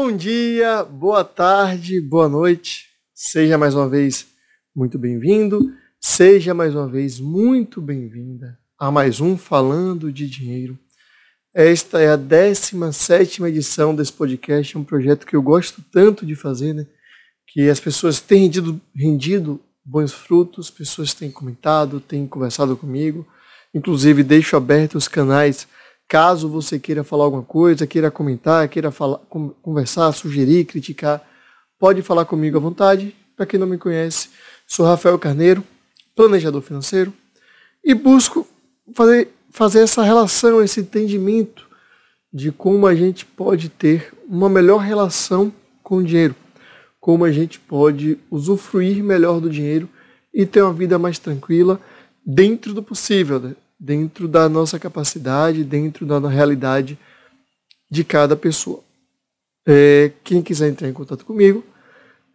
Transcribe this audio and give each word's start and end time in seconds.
Bom 0.00 0.16
dia, 0.16 0.84
boa 0.84 1.24
tarde, 1.24 2.00
boa 2.00 2.28
noite. 2.28 2.86
Seja 3.12 3.58
mais 3.58 3.74
uma 3.74 3.88
vez 3.88 4.28
muito 4.72 4.96
bem-vindo, 4.96 5.74
seja 6.00 6.54
mais 6.54 6.72
uma 6.72 6.88
vez 6.88 7.18
muito 7.18 7.80
bem-vinda 7.80 8.56
a 8.78 8.92
mais 8.92 9.20
um 9.20 9.36
Falando 9.36 10.12
de 10.12 10.28
Dinheiro. 10.28 10.78
Esta 11.52 12.00
é 12.00 12.10
a 12.10 12.16
17 12.16 13.42
edição 13.42 13.92
desse 13.92 14.12
podcast, 14.12 14.76
é 14.76 14.78
um 14.78 14.84
projeto 14.84 15.26
que 15.26 15.34
eu 15.34 15.42
gosto 15.42 15.82
tanto 15.90 16.24
de 16.24 16.36
fazer, 16.36 16.74
né? 16.74 16.86
Que 17.48 17.68
as 17.68 17.80
pessoas 17.80 18.20
têm 18.20 18.42
rendido, 18.42 18.80
rendido 18.94 19.60
bons 19.84 20.12
frutos, 20.12 20.70
pessoas 20.70 21.12
têm 21.12 21.28
comentado, 21.28 21.98
têm 21.98 22.24
conversado 22.24 22.76
comigo. 22.76 23.26
Inclusive, 23.74 24.22
deixo 24.22 24.56
aberto 24.56 24.94
os 24.94 25.08
canais 25.08 25.66
caso 26.08 26.48
você 26.48 26.78
queira 26.78 27.04
falar 27.04 27.24
alguma 27.24 27.42
coisa, 27.42 27.86
queira 27.86 28.10
comentar, 28.10 28.66
queira 28.68 28.90
falar, 28.90 29.18
conversar, 29.62 30.10
sugerir, 30.12 30.64
criticar. 30.64 31.22
Pode 31.78 32.02
falar 32.02 32.24
comigo 32.24 32.56
à 32.56 32.60
vontade. 32.60 33.14
Para 33.36 33.46
quem 33.46 33.60
não 33.60 33.66
me 33.66 33.78
conhece, 33.78 34.30
sou 34.66 34.84
Rafael 34.84 35.18
Carneiro, 35.18 35.62
planejador 36.16 36.62
financeiro, 36.62 37.12
e 37.84 37.94
busco 37.94 38.44
fazer, 38.92 39.28
fazer 39.50 39.80
essa 39.80 40.02
relação, 40.02 40.60
esse 40.60 40.80
entendimento 40.80 41.68
de 42.32 42.50
como 42.50 42.86
a 42.86 42.94
gente 42.94 43.24
pode 43.24 43.68
ter 43.68 44.12
uma 44.26 44.48
melhor 44.48 44.78
relação 44.78 45.52
com 45.82 45.98
o 45.98 46.04
dinheiro 46.04 46.34
como 47.00 47.24
a 47.24 47.32
gente 47.32 47.58
pode 47.58 48.18
usufruir 48.30 49.02
melhor 49.02 49.40
do 49.40 49.48
dinheiro 49.48 49.88
e 50.32 50.44
ter 50.44 50.62
uma 50.62 50.72
vida 50.72 50.98
mais 50.98 51.18
tranquila 51.18 51.80
dentro 52.24 52.74
do 52.74 52.82
possível, 52.82 53.40
né? 53.40 53.56
Dentro 53.78 54.26
da 54.26 54.48
nossa 54.48 54.78
capacidade, 54.78 55.62
dentro 55.62 56.04
da 56.04 56.18
realidade 56.28 56.98
de 57.90 58.02
cada 58.02 58.34
pessoa. 58.34 58.82
É, 59.66 60.12
quem 60.24 60.42
quiser 60.42 60.68
entrar 60.68 60.88
em 60.88 60.92
contato 60.92 61.24
comigo, 61.24 61.64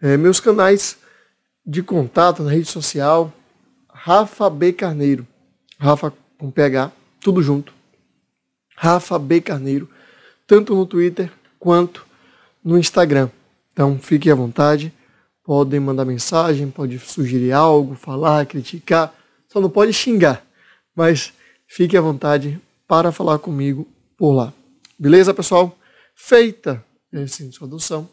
é, 0.02 0.16
meus 0.17 0.39
canais 0.39 0.97
de 1.66 1.81
contato 1.81 2.44
na 2.44 2.52
rede 2.52 2.69
social, 2.69 3.33
Rafa 3.89 4.49
B. 4.49 4.73
Carneiro, 4.73 5.25
Rafa 5.80 6.14
com 6.38 6.52
PH, 6.52 6.91
tudo 7.21 7.41
junto, 7.41 7.73
Rafa 8.75 9.17
B. 9.17 9.41
Carneiro, 9.41 9.89
tanto 10.45 10.75
no 10.75 10.86
Twitter 10.86 11.31
quanto 11.58 12.05
no 12.64 12.77
Instagram. 12.77 13.30
Então 13.71 13.97
fiquem 13.97 14.31
à 14.31 14.36
vontade, 14.36 14.94
podem 15.44 15.80
mandar 15.80 16.05
mensagem, 16.05 16.69
pode 16.69 16.99
sugerir 16.99 17.52
algo, 17.52 17.95
falar, 17.95 18.45
criticar, 18.45 19.14
só 19.47 19.59
não 19.59 19.69
pode 19.69 19.94
xingar, 19.94 20.45
mas 20.95 21.33
fique 21.67 21.97
à 21.97 22.02
vontade 22.02 22.59
para 22.88 23.11
falar 23.11 23.39
comigo 23.39 23.88
por 24.17 24.33
lá. 24.33 24.53
Beleza, 24.97 25.33
pessoal? 25.33 25.77
Feita 26.16 26.83
essa 27.11 27.44
introdução, 27.44 28.09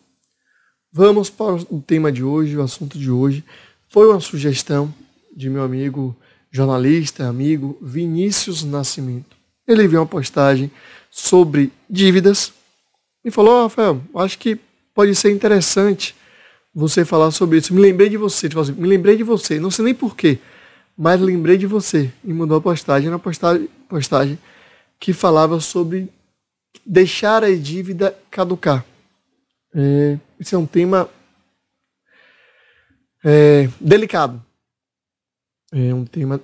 vamos 0.93 1.31
para 1.31 1.55
o 1.55 1.83
tema 1.87 2.11
de 2.11 2.23
hoje, 2.23 2.57
o 2.57 2.63
assunto 2.63 2.99
de 2.99 3.11
hoje. 3.11 3.45
Foi 3.89 4.09
uma 4.09 4.21
sugestão 4.21 4.93
de 5.35 5.49
meu 5.49 5.63
amigo 5.63 6.17
jornalista, 6.51 7.27
amigo 7.27 7.79
Vinícius 7.81 8.65
Nascimento. 8.65 9.37
Ele 9.67 9.87
viu 9.87 10.01
uma 10.01 10.07
postagem 10.07 10.71
sobre 11.11 11.73
dívidas 11.89 12.53
e 13.25 13.31
falou: 13.31 13.61
oh, 13.61 13.63
Rafael, 13.65 14.01
acho 14.17 14.39
que 14.39 14.59
pode 14.95 15.15
ser 15.15 15.31
interessante 15.31 16.15
você 16.75 17.05
falar 17.05 17.31
sobre 17.31 17.59
isso. 17.59 17.75
Me 17.75 17.81
lembrei 17.81 18.09
de 18.09 18.17
você, 18.17 18.49
tipo 18.49 18.61
assim, 18.61 18.73
me 18.73 18.89
lembrei 18.89 19.17
de 19.17 19.23
você, 19.23 19.59
não 19.59 19.71
sei 19.71 19.85
nem 19.85 19.95
porquê, 19.95 20.39
mas 21.01 21.19
lembrei 21.19 21.57
de 21.57 21.67
você. 21.67 22.13
E 22.23 22.31
mandou 22.31 22.59
a 22.59 22.61
postagem 22.61 23.09
na 23.09 23.19
postagem, 23.19 23.71
postagem 23.89 24.39
que 24.99 25.15
falava 25.15 25.59
sobre 25.59 26.13
deixar 26.85 27.43
a 27.43 27.57
dívida 27.57 28.15
caducar. 28.31 28.85
É, 29.75 30.19
esse 30.39 30.55
é 30.55 30.59
um 30.59 30.67
tema 30.67 31.09
é, 33.25 33.67
delicado. 33.81 34.45
É 35.73 35.95
um 35.95 36.05
tema 36.05 36.39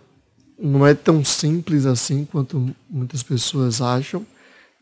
não 0.59 0.87
é 0.87 0.95
tão 0.95 1.23
simples 1.23 1.85
assim 1.85 2.25
quanto 2.25 2.75
muitas 2.89 3.23
pessoas 3.23 3.83
acham. 3.83 4.27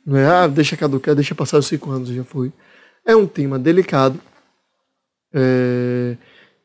Não 0.06 0.16
é, 0.16 0.25
ah, 0.25 0.47
deixa 0.47 0.77
caducar, 0.77 1.16
deixa 1.16 1.34
passar 1.34 1.59
os 1.59 1.66
cinco 1.66 1.91
anos, 1.91 2.10
já 2.10 2.22
foi. 2.22 2.53
É 3.04 3.16
um 3.16 3.27
tema 3.27 3.59
delicado. 3.59 4.21
É, 5.32 6.16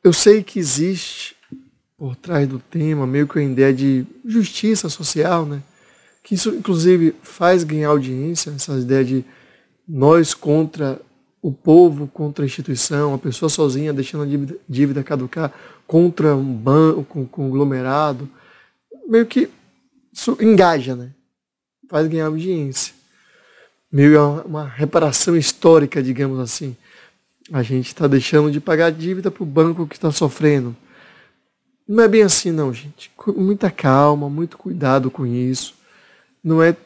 eu 0.03 0.13
sei 0.13 0.43
que 0.43 0.59
existe 0.59 1.38
por 1.99 2.15
trás 2.15 2.47
do 2.47 2.57
tema 2.57 3.05
meio 3.05 3.27
que 3.27 3.37
a 3.37 3.43
ideia 3.43 3.73
de 3.73 4.05
justiça 4.25 4.87
social, 4.87 5.45
né? 5.45 5.61
Que 6.23 6.35
isso, 6.35 6.49
inclusive, 6.49 7.13
faz 7.21 7.63
ganhar 7.63 7.89
audiência, 7.89 8.51
essa 8.51 8.73
ideia 8.77 9.03
de 9.03 9.25
nós 9.87 10.33
contra 10.33 11.01
o 11.41 11.51
povo, 11.51 12.07
contra 12.07 12.45
a 12.45 12.47
instituição, 12.47 13.13
a 13.13 13.17
pessoa 13.17 13.49
sozinha 13.49 13.93
deixando 13.93 14.23
a 14.23 14.27
dívida, 14.27 14.55
dívida 14.67 15.03
caducar 15.03 15.53
contra 15.85 16.35
um 16.35 16.53
banco, 16.53 17.19
um 17.19 17.25
conglomerado. 17.25 18.29
Meio 19.07 19.25
que 19.25 19.49
isso 20.13 20.37
engaja, 20.39 20.95
né? 20.95 21.11
Faz 21.89 22.07
ganhar 22.07 22.27
audiência 22.27 22.99
meio 23.91 24.41
uma 24.45 24.65
reparação 24.65 25.35
histórica, 25.35 26.01
digamos 26.01 26.39
assim. 26.39 26.75
A 27.51 27.63
gente 27.63 27.87
está 27.87 28.07
deixando 28.07 28.51
de 28.51 28.59
pagar 28.59 28.91
dívida 28.91 29.31
para 29.31 29.43
o 29.43 29.45
banco 29.45 29.87
que 29.87 29.95
está 29.95 30.11
sofrendo. 30.11 30.75
Não 31.89 32.03
é 32.03 32.07
bem 32.07 32.21
assim, 32.21 32.51
não, 32.51 32.71
gente. 32.71 33.11
Muita 33.35 33.71
calma, 33.71 34.29
muito 34.29 34.59
cuidado 34.59 35.09
com 35.09 35.25
isso. 35.25 35.73
Não 36.43 36.61
é 36.61 36.77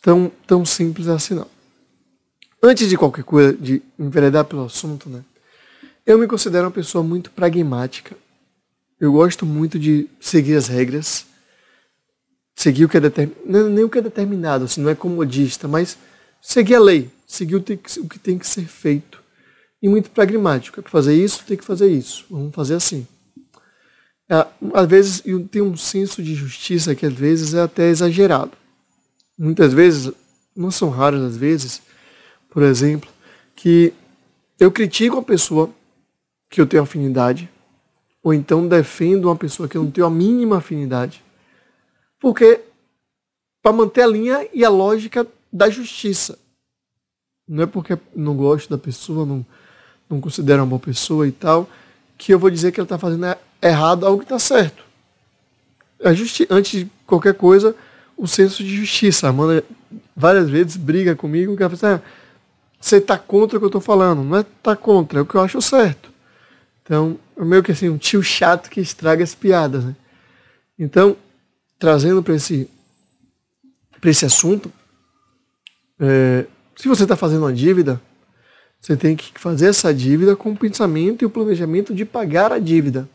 tão, 0.00 0.30
tão 0.46 0.64
simples 0.64 1.08
assim, 1.08 1.34
não. 1.34 1.48
Antes 2.62 2.88
de 2.88 2.96
qualquer 2.96 3.24
coisa, 3.24 3.52
de 3.52 3.82
enveredar 3.98 4.44
pelo 4.44 4.64
assunto, 4.64 5.10
né? 5.10 5.24
Eu 6.06 6.16
me 6.16 6.28
considero 6.28 6.66
uma 6.66 6.70
pessoa 6.70 7.02
muito 7.02 7.28
pragmática. 7.32 8.16
Eu 9.00 9.10
gosto 9.10 9.44
muito 9.44 9.80
de 9.80 10.08
seguir 10.20 10.54
as 10.54 10.68
regras, 10.68 11.26
seguir 12.54 12.84
o 12.84 12.88
que 12.88 12.98
é 12.98 13.00
determinado, 13.00 13.68
nem 13.68 13.82
o 13.82 13.90
que 13.90 13.98
é 13.98 14.02
determinado, 14.02 14.66
assim, 14.66 14.80
não 14.80 14.88
é 14.88 14.94
comodista, 14.94 15.66
mas 15.66 15.98
seguir 16.40 16.76
a 16.76 16.80
lei, 16.80 17.10
seguir 17.26 17.56
o 17.56 17.60
que 17.60 18.18
tem 18.20 18.38
que 18.38 18.46
ser 18.46 18.64
feito. 18.64 19.20
E 19.82 19.88
muito 19.88 20.08
pragmático. 20.08 20.78
É 20.78 20.82
para 20.84 20.92
fazer 20.92 21.14
isso, 21.14 21.44
tem 21.44 21.56
que 21.56 21.64
fazer 21.64 21.88
isso. 21.88 22.24
Vamos 22.30 22.54
fazer 22.54 22.74
assim. 22.74 23.08
É, 24.28 24.46
às 24.74 24.88
vezes, 24.88 25.22
tem 25.50 25.62
um 25.62 25.76
senso 25.76 26.22
de 26.22 26.34
justiça 26.34 26.94
que 26.94 27.06
às 27.06 27.12
vezes 27.12 27.54
é 27.54 27.62
até 27.62 27.88
exagerado. 27.88 28.52
Muitas 29.38 29.72
vezes, 29.72 30.12
não 30.54 30.70
são 30.70 30.90
raras 30.90 31.22
as 31.22 31.36
vezes, 31.36 31.82
por 32.50 32.62
exemplo, 32.62 33.10
que 33.54 33.92
eu 34.58 34.70
critico 34.72 35.16
uma 35.16 35.22
pessoa 35.22 35.70
que 36.48 36.60
eu 36.60 36.66
tenho 36.66 36.82
afinidade, 36.82 37.48
ou 38.22 38.32
então 38.34 38.66
defendo 38.66 39.26
uma 39.26 39.36
pessoa 39.36 39.68
que 39.68 39.76
eu 39.76 39.84
não 39.84 39.90
tenho 39.90 40.06
a 40.06 40.10
mínima 40.10 40.58
afinidade, 40.58 41.22
porque 42.18 42.60
para 43.62 43.72
manter 43.72 44.02
a 44.02 44.06
linha 44.06 44.48
e 44.52 44.64
a 44.64 44.68
lógica 44.68 45.26
da 45.52 45.68
justiça. 45.68 46.38
Não 47.48 47.64
é 47.64 47.66
porque 47.66 47.98
não 48.14 48.36
gosto 48.36 48.70
da 48.70 48.78
pessoa, 48.78 49.24
não, 49.26 49.46
não 50.08 50.20
considero 50.20 50.62
uma 50.62 50.68
boa 50.68 50.80
pessoa 50.80 51.26
e 51.28 51.32
tal, 51.32 51.68
que 52.16 52.32
eu 52.32 52.38
vou 52.38 52.50
dizer 52.50 52.72
que 52.72 52.80
ela 52.80 52.86
está 52.86 52.98
fazendo 52.98 53.36
errado 53.62 54.06
algo 54.06 54.18
que 54.18 54.24
está 54.24 54.38
certo. 54.38 54.84
Justi 56.14 56.46
antes 56.50 56.80
de 56.80 56.90
qualquer 57.06 57.34
coisa, 57.34 57.74
o 58.16 58.26
senso 58.26 58.62
de 58.62 58.76
justiça. 58.76 59.26
A 59.26 59.30
Amanda 59.30 59.64
várias 60.14 60.48
vezes 60.48 60.76
briga 60.76 61.14
comigo, 61.14 61.56
que 61.56 61.62
ela 61.62 61.76
fala 61.76 61.94
assim, 61.94 62.02
ah, 62.02 62.08
você 62.80 62.96
está 62.96 63.18
contra 63.18 63.56
o 63.56 63.60
que 63.60 63.64
eu 63.64 63.68
estou 63.68 63.80
falando. 63.80 64.22
Não 64.22 64.38
é 64.38 64.44
tá 64.62 64.76
contra, 64.76 65.18
é 65.18 65.22
o 65.22 65.26
que 65.26 65.34
eu 65.34 65.40
acho 65.40 65.60
certo. 65.60 66.10
Então, 66.82 67.18
é 67.36 67.44
meio 67.44 67.62
que 67.62 67.72
assim, 67.72 67.88
um 67.88 67.98
tio 67.98 68.22
chato 68.22 68.70
que 68.70 68.80
estraga 68.80 69.22
as 69.22 69.34
piadas. 69.34 69.84
Né? 69.84 69.96
Então, 70.78 71.16
trazendo 71.78 72.22
para 72.22 72.34
esse, 72.34 72.70
esse 74.04 74.24
assunto, 74.24 74.72
é, 75.98 76.46
se 76.76 76.88
você 76.88 77.02
está 77.02 77.16
fazendo 77.16 77.42
uma 77.42 77.52
dívida, 77.52 78.00
você 78.80 78.96
tem 78.96 79.16
que 79.16 79.32
fazer 79.38 79.68
essa 79.68 79.92
dívida 79.92 80.36
com 80.36 80.52
o 80.52 80.56
pensamento 80.56 81.22
e 81.22 81.26
o 81.26 81.30
planejamento 81.30 81.94
de 81.94 82.04
pagar 82.04 82.52
a 82.52 82.58
dívida. 82.58 83.08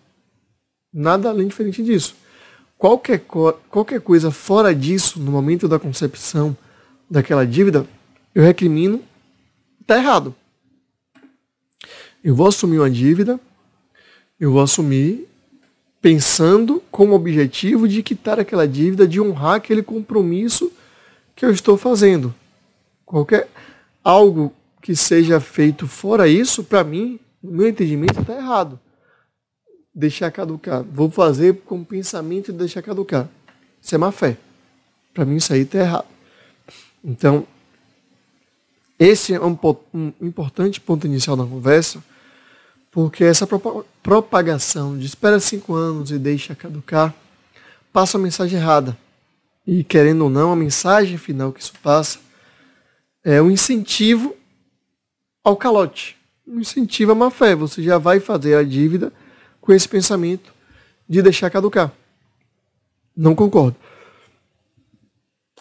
Nada 0.93 1.29
além 1.29 1.47
diferente 1.47 1.81
disso. 1.83 2.15
Qualquer, 2.77 3.23
qualquer 3.69 4.01
coisa 4.01 4.31
fora 4.31 4.73
disso, 4.73 5.19
no 5.19 5.31
momento 5.31 5.67
da 5.67 5.79
concepção 5.79 6.57
daquela 7.09 7.45
dívida, 7.45 7.85
eu 8.33 8.43
recrimino, 8.43 9.01
está 9.79 9.97
errado. 9.97 10.35
Eu 12.23 12.35
vou 12.35 12.47
assumir 12.47 12.79
uma 12.79 12.89
dívida, 12.89 13.39
eu 14.39 14.51
vou 14.51 14.61
assumir 14.61 15.27
pensando 16.01 16.81
com 16.91 17.09
o 17.09 17.13
objetivo 17.13 17.87
de 17.87 18.01
quitar 18.01 18.39
aquela 18.39 18.67
dívida, 18.67 19.07
de 19.07 19.21
honrar 19.21 19.55
aquele 19.55 19.83
compromisso 19.83 20.71
que 21.35 21.45
eu 21.45 21.51
estou 21.51 21.77
fazendo. 21.77 22.33
Qualquer 23.05 23.47
algo 24.03 24.51
que 24.81 24.95
seja 24.95 25.39
feito 25.39 25.87
fora 25.87 26.27
isso, 26.27 26.63
para 26.63 26.83
mim, 26.83 27.19
no 27.41 27.51
meu 27.51 27.67
entendimento, 27.67 28.19
está 28.19 28.35
errado. 28.35 28.79
Deixar 29.93 30.31
caducar. 30.31 30.83
Vou 30.83 31.11
fazer 31.11 31.61
com 31.65 31.81
o 31.81 31.85
pensamento 31.85 32.51
de 32.51 32.57
deixar 32.57 32.81
caducar. 32.81 33.29
Isso 33.81 33.93
é 33.93 33.97
má 33.97 34.11
fé. 34.11 34.37
Para 35.13 35.25
mim, 35.25 35.35
isso 35.35 35.53
aí 35.53 35.61
está 35.61 35.79
errado. 35.79 36.07
Então, 37.03 37.45
Esse 39.01 39.33
é 39.33 39.41
um, 39.41 39.57
um 39.91 40.13
importante 40.21 40.79
ponto 40.79 41.07
inicial 41.07 41.35
da 41.35 41.43
conversa, 41.43 42.03
porque 42.91 43.23
essa 43.23 43.47
propagação 44.03 44.95
de 44.95 45.07
espera 45.07 45.39
cinco 45.39 45.73
anos 45.73 46.11
e 46.11 46.19
deixa 46.19 46.53
caducar 46.53 47.11
passa 47.91 48.19
a 48.19 48.21
mensagem 48.21 48.59
errada. 48.59 48.95
E 49.65 49.83
querendo 49.83 50.25
ou 50.25 50.29
não, 50.29 50.51
a 50.51 50.55
mensagem 50.55 51.17
final 51.17 51.51
que 51.51 51.61
isso 51.61 51.73
passa 51.81 52.19
é 53.23 53.41
um 53.41 53.49
incentivo 53.49 54.35
ao 55.43 55.55
calote, 55.55 56.17
um 56.47 56.59
incentivo 56.59 57.11
à 57.11 57.15
má 57.15 57.29
fé. 57.29 57.55
Você 57.55 57.81
já 57.81 57.97
vai 57.97 58.19
fazer 58.19 58.55
a 58.55 58.63
dívida 58.63 59.11
com 59.59 59.71
esse 59.73 59.87
pensamento 59.87 60.53
de 61.07 61.21
deixar 61.21 61.49
caducar. 61.49 61.91
Não 63.15 63.35
concordo. 63.35 63.75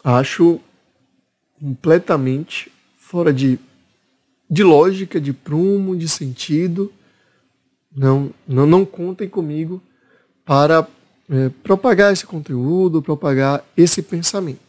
Acho 0.03 0.61
completamente 1.59 2.73
fora 2.97 3.33
de, 3.33 3.59
de 4.49 4.63
lógica, 4.63 5.21
de 5.21 5.33
prumo, 5.33 5.97
de 5.97 6.09
sentido. 6.09 6.93
Não, 7.95 8.33
não, 8.47 8.67
não 8.67 8.85
contem 8.85 9.29
comigo 9.29 9.83
para 10.45 10.87
é, 11.29 11.49
propagar 11.63 12.13
esse 12.13 12.25
conteúdo, 12.25 13.03
propagar 13.03 13.65
esse 13.77 14.03
pensamento. 14.03 14.61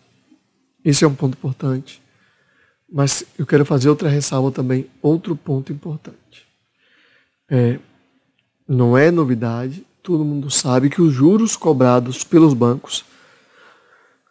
Esse 0.83 1.05
é 1.05 1.07
um 1.07 1.15
ponto 1.15 1.37
importante. 1.37 2.01
Mas 2.91 3.23
eu 3.37 3.45
quero 3.45 3.65
fazer 3.65 3.89
outra 3.89 4.09
ressalva 4.09 4.51
também, 4.51 4.89
outro 5.01 5.35
ponto 5.35 5.71
importante. 5.71 6.45
É, 7.49 7.79
não 8.67 8.97
é 8.97 9.09
novidade, 9.09 9.85
todo 10.03 10.25
mundo 10.25 10.51
sabe 10.51 10.89
que 10.89 11.01
os 11.01 11.13
juros 11.13 11.55
cobrados 11.55 12.23
pelos 12.23 12.53
bancos 12.53 13.05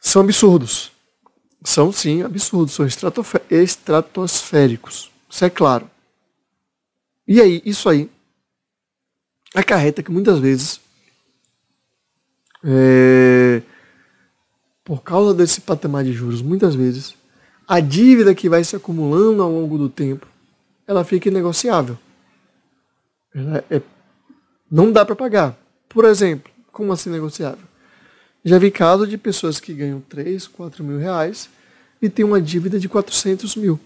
são 0.00 0.22
absurdos. 0.22 0.92
São 1.62 1.92
sim 1.92 2.22
absurdos, 2.22 2.74
são 2.74 2.86
estratosféricos. 2.86 5.10
Isso 5.28 5.44
é 5.44 5.50
claro. 5.50 5.90
E 7.26 7.40
aí, 7.40 7.62
isso 7.64 7.88
aí 7.88 8.10
acarreta 9.54 10.02
que 10.02 10.10
muitas 10.10 10.38
vezes, 10.38 10.80
é, 12.64 13.62
por 14.84 15.02
causa 15.02 15.34
desse 15.34 15.60
patamar 15.60 16.04
de 16.04 16.12
juros, 16.12 16.42
muitas 16.42 16.74
vezes, 16.74 17.14
a 17.70 17.78
dívida 17.78 18.34
que 18.34 18.48
vai 18.48 18.64
se 18.64 18.74
acumulando 18.74 19.44
ao 19.44 19.52
longo 19.52 19.78
do 19.78 19.88
tempo, 19.88 20.26
ela 20.88 21.04
fica 21.04 21.28
inegociável. 21.28 21.96
Ela 23.32 23.64
é, 23.70 23.80
não 24.68 24.90
dá 24.90 25.06
para 25.06 25.14
pagar. 25.14 25.56
Por 25.88 26.04
exemplo, 26.04 26.50
como 26.72 26.92
assim 26.92 27.10
negociável? 27.10 27.64
Já 28.44 28.58
vi 28.58 28.72
casos 28.72 29.08
de 29.08 29.16
pessoas 29.16 29.60
que 29.60 29.72
ganham 29.72 30.00
3, 30.00 30.48
4 30.48 30.82
mil 30.82 30.98
reais 30.98 31.48
e 32.02 32.08
tem 32.08 32.24
uma 32.24 32.42
dívida 32.42 32.76
de 32.76 32.88
400 32.88 33.54
mil. 33.54 33.78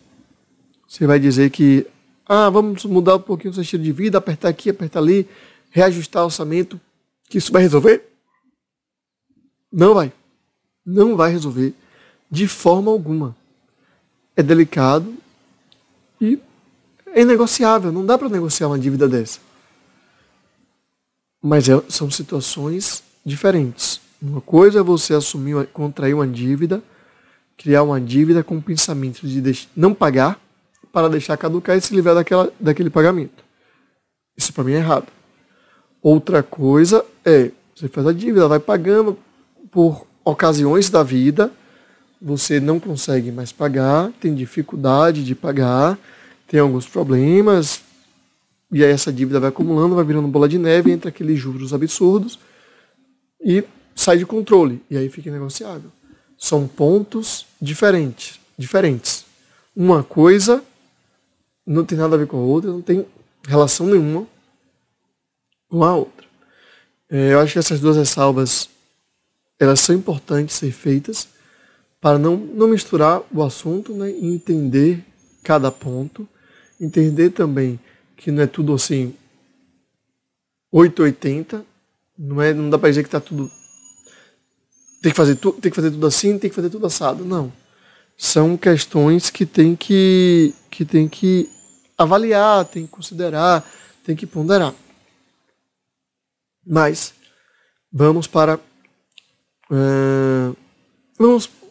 Você 0.88 1.06
vai 1.06 1.18
dizer 1.18 1.50
que, 1.50 1.86
ah, 2.24 2.48
vamos 2.48 2.86
mudar 2.86 3.16
um 3.16 3.20
pouquinho 3.20 3.50
o 3.50 3.54
seu 3.54 3.62
estilo 3.62 3.82
de 3.82 3.92
vida, 3.92 4.16
apertar 4.16 4.48
aqui, 4.48 4.70
apertar 4.70 5.00
ali, 5.00 5.28
reajustar 5.68 6.22
o 6.22 6.26
orçamento, 6.26 6.80
que 7.28 7.36
isso 7.36 7.52
vai 7.52 7.60
resolver? 7.60 8.02
Não 9.70 9.92
vai. 9.92 10.10
Não 10.86 11.18
vai 11.18 11.30
resolver 11.30 11.74
de 12.30 12.48
forma 12.48 12.90
alguma. 12.90 13.36
É 14.36 14.42
delicado 14.42 15.14
e 16.20 16.38
é 17.06 17.22
inegociável. 17.22 17.92
Não 17.92 18.04
dá 18.04 18.18
para 18.18 18.28
negociar 18.28 18.68
uma 18.68 18.78
dívida 18.78 19.08
dessa. 19.08 19.38
Mas 21.42 21.68
é, 21.68 21.82
são 21.88 22.10
situações 22.10 23.02
diferentes. 23.24 24.00
Uma 24.20 24.40
coisa 24.40 24.80
é 24.80 24.82
você 24.82 25.14
assumir, 25.14 25.66
contrair 25.66 26.14
uma 26.14 26.26
dívida, 26.26 26.82
criar 27.56 27.82
uma 27.82 28.00
dívida 28.00 28.42
com 28.42 28.56
o 28.56 28.62
pensamento 28.62 29.26
de 29.26 29.68
não 29.76 29.92
pagar 29.92 30.40
para 30.92 31.08
deixar 31.08 31.36
caducar 31.36 31.76
e 31.76 31.80
se 31.80 31.94
livrar 31.94 32.14
daquela, 32.14 32.52
daquele 32.58 32.88
pagamento. 32.88 33.44
Isso 34.36 34.52
para 34.52 34.64
mim 34.64 34.72
é 34.72 34.76
errado. 34.76 35.06
Outra 36.02 36.42
coisa 36.42 37.04
é, 37.24 37.50
você 37.74 37.88
faz 37.88 38.06
a 38.06 38.12
dívida, 38.12 38.48
vai 38.48 38.60
pagando 38.60 39.18
por 39.70 40.06
ocasiões 40.24 40.88
da 40.88 41.02
vida, 41.02 41.52
você 42.24 42.58
não 42.58 42.80
consegue 42.80 43.30
mais 43.30 43.52
pagar, 43.52 44.10
tem 44.18 44.34
dificuldade 44.34 45.22
de 45.22 45.34
pagar, 45.34 45.98
tem 46.48 46.58
alguns 46.58 46.86
problemas, 46.86 47.82
e 48.72 48.82
aí 48.82 48.90
essa 48.90 49.12
dívida 49.12 49.38
vai 49.38 49.50
acumulando, 49.50 49.94
vai 49.94 50.04
virando 50.04 50.26
bola 50.26 50.48
de 50.48 50.58
neve 50.58 50.90
entre 50.90 51.10
aqueles 51.10 51.38
juros 51.38 51.74
absurdos 51.74 52.38
e 53.38 53.62
sai 53.94 54.16
de 54.16 54.24
controle 54.24 54.82
e 54.90 54.96
aí 54.96 55.10
fica 55.10 55.30
negociável. 55.30 55.92
São 56.38 56.66
pontos 56.66 57.44
diferentes, 57.60 58.40
diferentes. 58.56 59.26
Uma 59.76 60.02
coisa 60.02 60.64
não 61.66 61.84
tem 61.84 61.98
nada 61.98 62.14
a 62.14 62.18
ver 62.18 62.26
com 62.26 62.38
a 62.38 62.40
outra, 62.40 62.70
não 62.70 62.80
tem 62.80 63.04
relação 63.46 63.86
nenhuma 63.86 64.26
com 65.68 65.84
a 65.84 65.94
outra. 65.94 66.26
É, 67.10 67.34
eu 67.34 67.40
acho 67.40 67.52
que 67.52 67.58
essas 67.58 67.80
duas 67.80 67.98
ressalvas 67.98 68.70
elas 69.60 69.80
são 69.80 69.94
importantes 69.94 70.56
ser 70.56 70.72
feitas 70.72 71.33
para 72.04 72.18
não, 72.18 72.36
não 72.36 72.68
misturar 72.68 73.22
o 73.32 73.42
assunto 73.42 73.94
né, 73.94 74.10
e 74.10 74.26
entender 74.26 75.02
cada 75.42 75.72
ponto, 75.72 76.28
entender 76.78 77.30
também 77.30 77.80
que 78.14 78.30
não 78.30 78.42
é 78.42 78.46
tudo 78.46 78.74
assim 78.74 79.14
880, 80.70 81.64
não, 82.18 82.42
é, 82.42 82.52
não 82.52 82.68
dá 82.68 82.78
para 82.78 82.90
dizer 82.90 83.04
que 83.04 83.08
está 83.08 83.20
tudo 83.20 83.50
tem 85.00 85.12
que 85.12 85.16
fazer 85.16 85.36
tudo, 85.36 85.58
tem 85.58 85.70
que 85.70 85.76
fazer 85.76 85.90
tudo 85.92 86.06
assim, 86.06 86.38
tem 86.38 86.50
que 86.50 86.56
fazer 86.56 86.68
tudo 86.68 86.84
assado. 86.86 87.24
Não. 87.24 87.50
São 88.18 88.54
questões 88.54 89.30
que 89.30 89.46
tem 89.46 89.74
que 89.74 90.52
que 90.70 90.84
tem 90.84 91.08
que 91.08 91.48
avaliar, 91.96 92.66
tem 92.66 92.84
que 92.84 92.92
considerar, 92.92 93.66
tem 94.04 94.14
que 94.14 94.26
ponderar. 94.26 94.74
Mas 96.66 97.14
vamos 97.90 98.26
para 98.26 98.56
uh, 99.70 100.56
vamos 101.18 101.63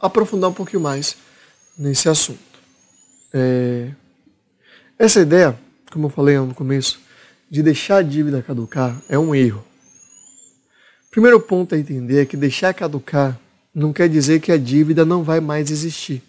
aprofundar 0.00 0.50
um 0.50 0.54
pouquinho 0.54 0.82
mais 0.82 1.16
nesse 1.76 2.08
assunto. 2.08 2.38
É, 3.32 3.90
essa 4.98 5.20
ideia, 5.20 5.58
como 5.90 6.06
eu 6.06 6.10
falei 6.10 6.38
no 6.38 6.54
começo, 6.54 7.00
de 7.50 7.62
deixar 7.62 7.98
a 7.98 8.02
dívida 8.02 8.42
caducar 8.42 9.00
é 9.08 9.18
um 9.18 9.34
erro. 9.34 9.64
Primeiro 11.10 11.40
ponto 11.40 11.74
a 11.74 11.78
entender 11.78 12.22
é 12.22 12.26
que 12.26 12.36
deixar 12.36 12.72
caducar 12.72 13.38
não 13.74 13.92
quer 13.92 14.08
dizer 14.08 14.40
que 14.40 14.52
a 14.52 14.56
dívida 14.56 15.04
não 15.04 15.22
vai 15.22 15.40
mais 15.40 15.70
existir. 15.70 16.22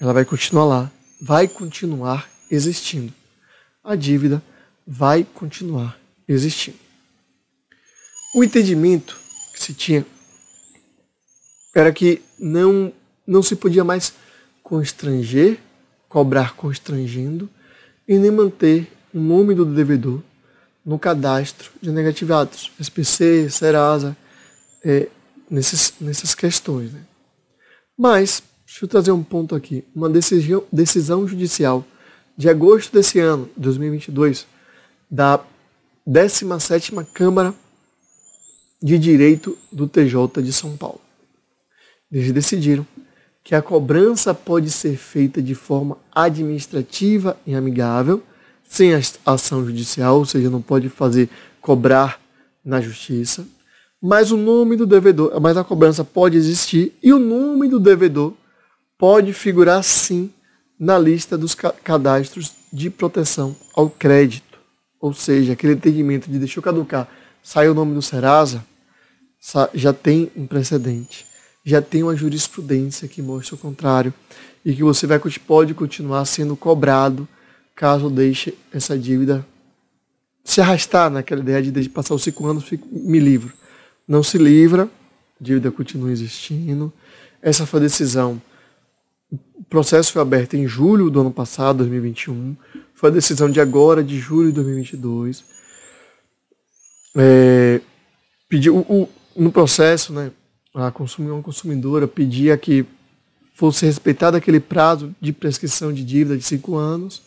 Ela 0.00 0.12
vai 0.12 0.24
continuar 0.24 0.64
lá, 0.64 0.92
vai 1.20 1.48
continuar 1.48 2.28
existindo. 2.50 3.12
A 3.82 3.94
dívida 3.96 4.42
vai 4.86 5.24
continuar 5.24 5.98
existindo. 6.28 6.78
O 8.34 8.42
entendimento 8.42 9.16
que 9.52 9.62
se 9.62 9.72
tinha 9.72 10.04
era 11.74 11.92
que 11.92 12.22
não, 12.38 12.92
não 13.26 13.42
se 13.42 13.56
podia 13.56 13.82
mais 13.82 14.12
constranger, 14.62 15.58
cobrar 16.08 16.54
constrangendo, 16.54 17.48
e 18.06 18.18
nem 18.18 18.30
manter 18.30 18.90
o 19.12 19.18
nome 19.18 19.54
do 19.54 19.64
devedor 19.64 20.22
no 20.84 20.98
cadastro 20.98 21.70
de 21.80 21.90
negativados, 21.90 22.70
SPC, 22.78 23.48
Serasa, 23.50 24.16
é, 24.84 25.08
nesses, 25.50 25.94
nessas 26.00 26.34
questões. 26.34 26.92
Né? 26.92 27.00
Mas, 27.96 28.42
deixa 28.66 28.84
eu 28.84 28.88
trazer 28.88 29.12
um 29.12 29.22
ponto 29.22 29.54
aqui. 29.54 29.84
Uma 29.94 30.10
decisão, 30.10 30.64
decisão 30.70 31.26
judicial 31.26 31.84
de 32.36 32.48
agosto 32.48 32.92
desse 32.92 33.18
ano, 33.18 33.48
2022, 33.56 34.46
da 35.10 35.40
17ª 36.06 37.06
Câmara 37.12 37.54
de 38.82 38.98
Direito 38.98 39.56
do 39.72 39.88
TJ 39.88 40.42
de 40.42 40.52
São 40.52 40.76
Paulo. 40.76 41.03
Eles 42.14 42.30
decidiram 42.30 42.86
que 43.42 43.56
a 43.56 43.60
cobrança 43.60 44.32
pode 44.32 44.70
ser 44.70 44.96
feita 44.96 45.42
de 45.42 45.52
forma 45.52 45.98
administrativa 46.14 47.36
e 47.44 47.56
amigável, 47.56 48.22
sem 48.62 48.92
ação 49.26 49.66
judicial, 49.66 50.18
ou 50.18 50.24
seja, 50.24 50.48
não 50.48 50.62
pode 50.62 50.88
fazer 50.88 51.28
cobrar 51.60 52.20
na 52.64 52.80
justiça, 52.80 53.44
mas 54.00 54.30
o 54.30 54.36
nome 54.36 54.76
do 54.76 54.86
devedor, 54.86 55.40
mas 55.40 55.56
a 55.56 55.64
cobrança 55.64 56.04
pode 56.04 56.36
existir 56.36 56.94
e 57.02 57.12
o 57.12 57.18
nome 57.18 57.68
do 57.68 57.80
devedor 57.80 58.32
pode 58.96 59.32
figurar 59.32 59.82
sim 59.82 60.30
na 60.78 60.96
lista 60.98 61.36
dos 61.36 61.54
cadastros 61.54 62.52
de 62.72 62.90
proteção 62.90 63.56
ao 63.74 63.90
crédito. 63.90 64.58
Ou 65.00 65.12
seja, 65.12 65.54
aquele 65.54 65.72
entendimento 65.74 66.30
de 66.30 66.38
deixou 66.38 66.62
caducar, 66.62 67.08
saiu 67.42 67.72
o 67.72 67.74
nome 67.74 67.92
do 67.94 68.02
Serasa, 68.02 68.64
já 69.74 69.92
tem 69.92 70.30
um 70.36 70.46
precedente, 70.46 71.26
já 71.64 71.80
tem 71.80 72.02
uma 72.02 72.14
jurisprudência 72.14 73.08
que 73.08 73.22
mostra 73.22 73.54
o 73.54 73.58
contrário 73.58 74.12
e 74.64 74.74
que 74.74 74.82
você 74.82 75.06
vai, 75.06 75.18
pode 75.46 75.72
continuar 75.72 76.24
sendo 76.26 76.54
cobrado 76.54 77.26
caso 77.74 78.08
deixe 78.10 78.54
essa 78.72 78.96
dívida 78.96 79.44
se 80.44 80.60
arrastar 80.60 81.10
naquela 81.10 81.40
ideia 81.40 81.62
de 81.62 81.88
passar 81.88 82.14
os 82.14 82.22
cinco 82.22 82.46
anos, 82.46 82.70
me 82.92 83.18
livro. 83.18 83.52
Não 84.06 84.22
se 84.22 84.36
livra, 84.36 84.88
dívida 85.40 85.70
continua 85.70 86.12
existindo. 86.12 86.92
Essa 87.40 87.66
foi 87.66 87.80
a 87.80 87.82
decisão 87.82 88.40
O 89.32 89.64
processo 89.64 90.12
foi 90.12 90.20
aberto 90.20 90.54
em 90.54 90.68
julho 90.68 91.10
do 91.10 91.20
ano 91.20 91.30
passado, 91.30 91.78
2021. 91.78 92.54
Foi 92.94 93.08
a 93.08 93.12
decisão 93.12 93.50
de 93.50 93.60
agora, 93.60 94.04
de 94.04 94.18
julho 94.18 94.48
de 94.48 94.54
2022. 94.56 95.44
É, 97.16 97.80
pediu, 98.48 98.76
o, 98.76 99.08
no 99.34 99.50
processo, 99.50 100.12
né, 100.12 100.30
a 100.74 100.90
consumidora, 100.90 101.42
consumidora 101.42 102.08
pedia 102.08 102.58
que 102.58 102.84
fosse 103.54 103.86
respeitado 103.86 104.36
aquele 104.36 104.58
prazo 104.58 105.14
de 105.20 105.32
prescrição 105.32 105.92
de 105.92 106.04
dívida 106.04 106.36
de 106.36 106.42
cinco 106.42 106.76
anos 106.76 107.22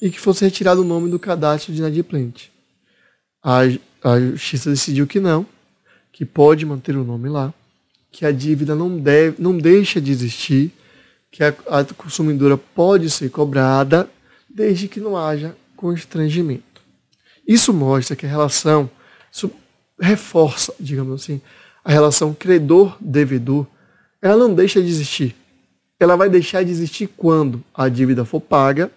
e 0.00 0.10
que 0.10 0.18
fosse 0.18 0.44
retirado 0.44 0.80
o 0.80 0.84
nome 0.84 1.10
do 1.10 1.18
cadastro 1.18 1.72
de 1.72 1.78
inadimplente. 1.78 2.50
A, 3.42 3.60
a 4.02 4.18
justiça 4.18 4.70
decidiu 4.70 5.06
que 5.06 5.20
não, 5.20 5.46
que 6.10 6.24
pode 6.24 6.64
manter 6.64 6.96
o 6.96 7.04
nome 7.04 7.28
lá, 7.28 7.52
que 8.10 8.24
a 8.24 8.32
dívida 8.32 8.74
não 8.74 8.98
deve, 8.98 9.40
não 9.40 9.58
deixa 9.58 10.00
de 10.00 10.10
existir, 10.10 10.72
que 11.30 11.44
a, 11.44 11.48
a 11.68 11.84
consumidora 11.84 12.56
pode 12.56 13.10
ser 13.10 13.28
cobrada 13.30 14.08
desde 14.48 14.88
que 14.88 14.98
não 14.98 15.16
haja 15.16 15.54
constrangimento. 15.76 16.80
Isso 17.46 17.74
mostra 17.74 18.16
que 18.16 18.24
a 18.24 18.28
relação, 18.28 18.90
isso 19.30 19.50
reforça, 20.00 20.74
digamos 20.80 21.22
assim, 21.22 21.40
a 21.86 21.92
relação 21.92 22.34
credor-devedor, 22.34 23.64
ela 24.20 24.48
não 24.48 24.52
deixa 24.52 24.82
de 24.82 24.88
existir. 24.88 25.36
Ela 26.00 26.16
vai 26.16 26.28
deixar 26.28 26.64
de 26.64 26.70
existir 26.72 27.06
quando 27.16 27.62
a 27.72 27.88
dívida 27.88 28.24
for 28.24 28.40
paga 28.40 28.90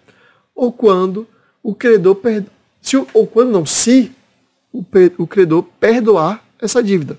ou 0.52 0.72
quando 0.72 1.24
o 1.62 1.72
credor 1.72 2.16
per... 2.16 2.44
se, 2.82 2.96
ou 2.96 3.28
quando 3.28 3.52
não, 3.52 3.64
se 3.64 4.10
o, 4.72 4.84
o 5.18 5.26
credor 5.26 5.62
perdoar 5.78 6.44
essa 6.60 6.82
dívida. 6.82 7.16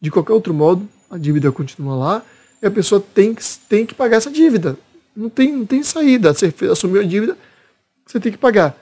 De 0.00 0.12
qualquer 0.12 0.32
outro 0.32 0.54
modo, 0.54 0.88
a 1.10 1.18
dívida 1.18 1.50
continua 1.50 1.96
lá 1.96 2.22
e 2.62 2.66
a 2.66 2.70
pessoa 2.70 3.00
tem 3.00 3.34
que, 3.34 3.42
tem 3.68 3.84
que 3.84 3.94
pagar 3.94 4.18
essa 4.18 4.30
dívida. 4.30 4.78
Não 5.16 5.28
tem, 5.28 5.52
não 5.52 5.66
tem 5.66 5.82
saída. 5.82 6.32
Você 6.32 6.54
assumiu 6.70 7.00
a 7.00 7.04
dívida, 7.04 7.36
você 8.06 8.20
tem 8.20 8.30
que 8.30 8.38
pagar. 8.38 8.78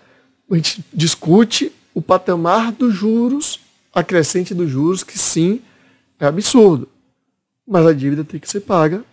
A 0.50 0.56
gente 0.56 0.84
discute 0.92 1.72
o 1.94 2.02
patamar 2.02 2.70
dos 2.70 2.92
juros, 2.92 3.60
a 3.94 4.04
crescente 4.04 4.52
dos 4.52 4.68
juros, 4.68 5.02
que 5.02 5.18
sim, 5.18 5.62
é 6.24 6.28
absurdo. 6.28 6.88
Mas 7.66 7.86
a 7.86 7.92
dívida 7.92 8.24
tem 8.24 8.40
que 8.40 8.50
ser 8.50 8.60
paga, 8.60 9.04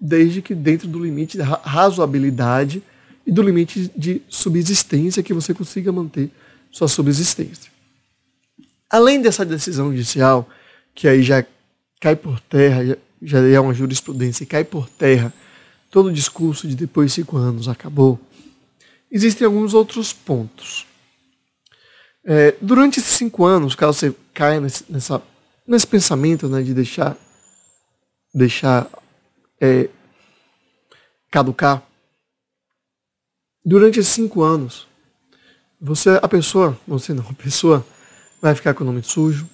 desde 0.00 0.42
que 0.42 0.54
dentro 0.54 0.88
do 0.88 1.02
limite 1.02 1.38
da 1.38 1.44
razoabilidade 1.44 2.82
e 3.26 3.32
do 3.32 3.42
limite 3.42 3.90
de 3.96 4.20
subsistência 4.28 5.22
que 5.22 5.32
você 5.32 5.54
consiga 5.54 5.90
manter 5.92 6.30
sua 6.70 6.88
subsistência. 6.88 7.72
Além 8.90 9.22
dessa 9.22 9.44
decisão 9.44 9.90
judicial, 9.90 10.48
que 10.94 11.08
aí 11.08 11.22
já 11.22 11.44
cai 12.00 12.16
por 12.16 12.40
terra, 12.40 12.98
já 13.22 13.40
é 13.40 13.58
uma 13.58 13.72
jurisprudência 13.72 14.44
e 14.44 14.46
cai 14.46 14.64
por 14.64 14.88
terra 14.88 15.32
todo 15.94 16.06
o 16.06 16.12
discurso 16.12 16.66
de 16.66 16.74
depois 16.74 17.12
de 17.12 17.22
cinco 17.22 17.36
anos 17.36 17.68
acabou, 17.68 18.18
existem 19.12 19.44
alguns 19.46 19.74
outros 19.74 20.12
pontos. 20.12 20.84
É, 22.24 22.56
durante 22.60 22.98
esses 22.98 23.12
cinco 23.12 23.44
anos, 23.44 23.76
caso 23.76 24.00
você 24.00 24.14
caia 24.32 24.60
nessa, 24.60 25.22
nesse 25.66 25.86
pensamento 25.86 26.48
né, 26.48 26.62
de 26.62 26.74
deixar, 26.74 27.16
deixar 28.32 28.88
é, 29.60 29.88
caducar, 31.30 31.82
durante 33.64 33.98
esses 33.98 34.12
cinco 34.12 34.42
anos, 34.42 34.86
você, 35.80 36.18
a 36.22 36.28
pessoa, 36.28 36.78
você 36.86 37.12
não, 37.12 37.26
a 37.28 37.32
pessoa 37.32 37.84
vai 38.40 38.54
ficar 38.54 38.74
com 38.74 38.84
o 38.84 38.86
nome 38.86 39.02
sujo, 39.02 39.48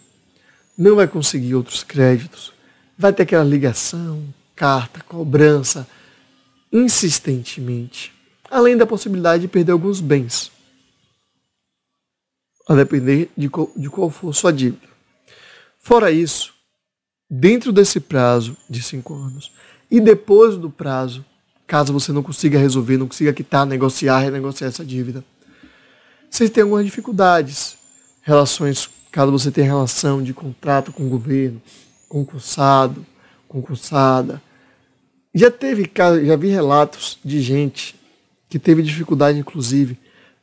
não 0.77 0.97
vai 0.97 1.07
conseguir 1.07 1.55
outros 1.55 1.83
créditos, 1.85 2.53
vai 2.99 3.13
ter 3.13 3.23
aquela 3.23 3.45
ligação, 3.45 4.23
carta, 4.57 5.01
cobrança, 5.01 5.89
insistentemente, 6.73 8.13
além 8.51 8.77
da 8.77 8.87
possibilidade 8.87 9.43
de 9.43 9.49
perder 9.49 9.73
alguns 9.73 10.01
bens, 10.01 10.51
a 12.69 12.75
depender 12.75 13.31
de 13.37 13.49
qual, 13.49 13.71
de 13.77 13.89
qual 13.89 14.11
for 14.11 14.35
sua 14.35 14.53
dívida. 14.53 14.90
Fora 15.91 16.13
isso, 16.13 16.55
dentro 17.29 17.73
desse 17.73 17.99
prazo 17.99 18.57
de 18.71 18.81
cinco 18.81 19.13
anos 19.13 19.51
e 19.91 19.99
depois 19.99 20.57
do 20.57 20.71
prazo, 20.71 21.25
caso 21.67 21.93
você 21.93 22.13
não 22.13 22.23
consiga 22.23 22.61
resolver, 22.61 22.97
não 22.97 23.09
consiga 23.09 23.33
quitar, 23.33 23.67
negociar, 23.67 24.21
renegociar 24.21 24.69
essa 24.69 24.85
dívida, 24.85 25.25
vocês 26.31 26.49
têm 26.49 26.63
algumas 26.63 26.85
dificuldades 26.85 27.77
relações, 28.23 28.89
caso 29.11 29.33
você 29.33 29.51
tenha 29.51 29.67
relação 29.67 30.23
de 30.23 30.33
contrato 30.33 30.93
com 30.93 31.07
o 31.07 31.09
governo, 31.09 31.61
concursado, 32.09 33.05
concursada. 33.49 34.41
Já 35.35 35.51
teve, 35.51 35.91
já 36.25 36.37
vi 36.37 36.51
relatos 36.51 37.19
de 37.25 37.43
gente 37.43 37.97
que 38.49 38.61
teve 38.61 38.81
dificuldade, 38.81 39.41
inclusive, 39.41 39.99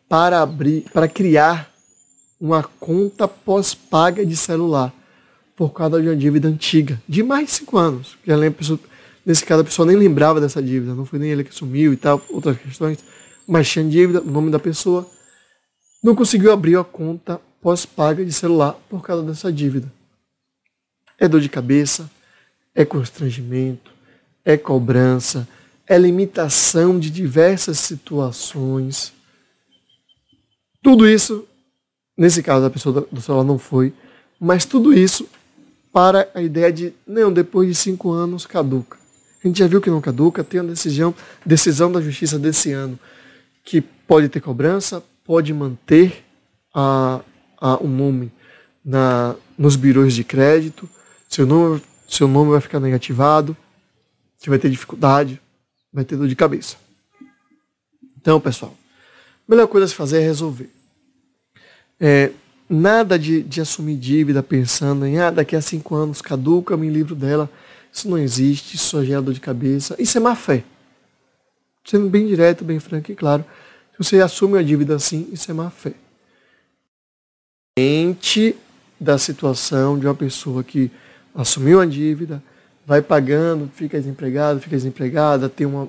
para 0.10 0.42
abrir, 0.42 0.82
para 0.92 1.08
criar 1.08 1.72
uma 2.38 2.64
conta 2.64 3.30
pós-paga 3.30 4.26
de 4.26 4.36
celular 4.36 4.94
por 5.58 5.74
causa 5.74 6.00
de 6.00 6.08
uma 6.08 6.16
dívida 6.16 6.48
antiga, 6.48 7.02
de 7.10 7.24
mais 7.24 7.48
de 7.48 7.52
cinco 7.54 7.80
anos. 7.80 8.16
Já 8.24 8.36
lembro, 8.36 8.80
nesse 9.26 9.44
caso, 9.44 9.62
a 9.62 9.66
pessoa 9.66 9.88
nem 9.88 9.96
lembrava 9.98 10.40
dessa 10.40 10.62
dívida, 10.62 10.94
não 10.94 11.04
foi 11.04 11.18
nem 11.18 11.32
ele 11.32 11.44
que 11.44 11.54
sumiu 11.54 11.92
e 11.92 11.98
tal, 11.98 12.24
outras 12.30 12.60
questões, 12.60 13.00
mas 13.48 13.68
tinha 13.68 13.84
dívida, 13.84 14.22
o 14.22 14.30
nome 14.30 14.52
da 14.52 14.60
pessoa, 14.60 15.10
não 16.04 16.16
conseguiu 16.16 16.52
abrir 16.52 16.78
a 16.78 16.84
conta 16.84 17.42
pós-paga 17.60 18.24
de 18.24 18.32
celular 18.32 18.74
por 18.88 19.02
causa 19.02 19.24
dessa 19.24 19.52
dívida. 19.52 19.92
É 21.18 21.28
dor 21.28 21.42
de 21.42 21.50
cabeça, 21.50 22.08
é 22.76 22.86
constrangimento, 22.86 23.92
é 24.46 24.58
cobrança, 24.58 25.48
é 25.88 25.98
limitação 25.98 27.00
de 27.00 27.10
diversas 27.10 27.80
situações. 27.80 29.12
Tudo 30.84 31.08
isso, 31.08 31.48
nesse 32.16 32.44
caso 32.44 32.64
a 32.64 32.70
pessoa 32.70 33.08
do 33.12 33.20
celular 33.20 33.44
não 33.44 33.58
foi, 33.58 33.92
mas 34.40 34.64
tudo 34.64 34.94
isso 34.94 35.28
para 35.98 36.30
a 36.36 36.44
ideia 36.44 36.72
de, 36.72 36.94
não, 37.08 37.34
depois 37.34 37.68
de 37.68 37.74
cinco 37.74 38.12
anos 38.12 38.46
caduca. 38.46 39.00
A 39.44 39.48
gente 39.48 39.58
já 39.58 39.66
viu 39.66 39.82
que 39.82 39.90
não 39.90 40.00
caduca, 40.00 40.44
tem 40.44 40.60
a 40.60 40.64
decisão, 40.64 41.12
decisão 41.44 41.92
da 41.92 42.00
justiça 42.00 42.38
desse 42.38 42.72
ano, 42.72 43.00
que 43.64 43.82
pode 43.82 44.30
ter 44.30 44.40
cobrança, 44.40 45.04
pode 45.26 45.52
manter 45.52 46.24
a, 46.72 47.22
um 47.82 47.88
nome 47.88 48.32
na, 48.86 49.36
nos 49.58 49.76
birôs 49.76 50.14
de 50.14 50.24
crédito, 50.24 50.88
seu 51.28 51.48
nome, 51.48 51.82
seu 52.08 52.28
nome 52.28 52.52
vai 52.52 52.62
ficar 52.62 52.80
negativado, 52.80 53.58
você 54.38 54.52
vai 54.52 54.60
ter 54.60 54.70
dificuldade, 54.70 55.42
vai 55.92 56.06
ter 56.06 56.16
dor 56.16 56.28
de 56.28 56.36
cabeça. 56.36 56.76
Então, 58.22 58.40
pessoal, 58.40 58.76
a 59.48 59.52
melhor 59.52 59.66
coisa 59.66 59.86
a 59.86 59.88
se 59.88 59.96
fazer 59.96 60.20
é 60.20 60.22
resolver. 60.22 60.70
É, 62.00 62.30
nada 62.70 63.18
de, 63.18 63.44
de 63.44 63.62
assumir 63.62 63.96
dívida 63.96 64.44
pensando 64.44 65.06
em, 65.06 65.20
ah, 65.20 65.32
daqui 65.32 65.56
a 65.56 65.62
cinco 65.62 65.96
anos 65.96 66.22
caduca, 66.22 66.76
me 66.76 66.90
livro 66.90 67.16
dela. 67.16 67.50
Isso 67.92 68.10
não 68.10 68.18
existe, 68.18 68.76
isso 68.76 68.86
só 68.86 69.04
gera 69.04 69.22
dor 69.22 69.34
de 69.34 69.40
cabeça. 69.40 69.96
Isso 69.98 70.18
é 70.18 70.22
má 70.22 70.36
fé. 70.36 70.64
Sendo 71.86 72.10
bem 72.10 72.28
direto, 72.28 72.64
bem 72.64 72.80
franco 72.80 73.12
e 73.12 73.16
claro. 73.16 73.46
Se 73.94 74.04
você 74.04 74.22
assume 74.22 74.54
uma 74.54 74.64
dívida 74.64 74.96
assim, 74.96 75.28
isso 75.32 75.50
é 75.50 75.54
má 75.54 75.70
fé 75.70 75.94
da 79.00 79.18
situação 79.18 80.00
de 80.00 80.08
uma 80.08 80.16
pessoa 80.16 80.64
que 80.64 80.92
assumiu 81.36 81.78
uma 81.78 81.86
dívida, 81.88 82.42
vai 82.86 83.02
pagando, 83.02 83.70
fica 83.74 84.00
desempregado, 84.00 84.60
fica 84.60 84.76
desempregada, 84.76 85.48
tem 85.48 85.68
uma 85.68 85.88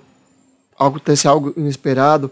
acontece 0.79 1.27
algo 1.27 1.53
inesperado, 1.57 2.31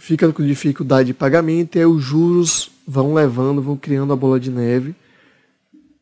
fica 0.00 0.32
com 0.32 0.42
dificuldade 0.42 1.08
de 1.08 1.14
pagamento 1.14 1.76
e 1.76 1.78
aí 1.78 1.84
os 1.84 2.02
juros 2.02 2.70
vão 2.88 3.12
levando, 3.12 3.60
vão 3.60 3.76
criando 3.76 4.12
a 4.12 4.16
bola 4.16 4.40
de 4.40 4.50
neve. 4.50 4.94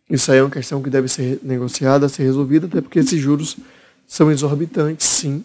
Isso 0.09 0.31
aí 0.31 0.39
é 0.39 0.43
uma 0.43 0.51
questão 0.51 0.81
que 0.81 0.89
deve 0.89 1.09
ser 1.09 1.41
negociada, 1.43 2.09
ser 2.09 2.23
resolvida, 2.23 2.67
até 2.67 2.81
porque 2.81 3.01
esses 3.01 3.21
juros 3.21 3.57
são 4.07 4.31
exorbitantes, 4.31 5.05
sim, 5.05 5.45